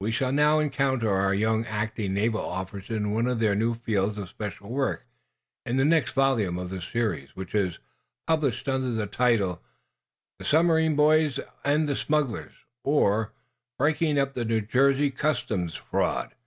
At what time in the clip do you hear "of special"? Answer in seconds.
4.16-4.70